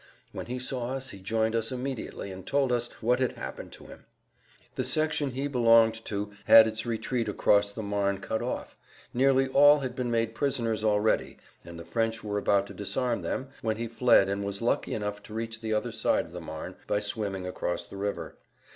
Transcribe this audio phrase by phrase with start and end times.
[0.31, 3.85] When he saw us he joined us immediately and told us what had happened to
[3.85, 4.07] him.
[4.73, 8.79] The section he belonged to had its retreat across the Marne cut off;
[9.13, 13.49] nearly all had been made prisoners already and the French were about to disarm them
[13.61, 16.77] when he fled and was lucky enough to reach the other side of the Marne
[16.87, 18.37] by swimming across the river.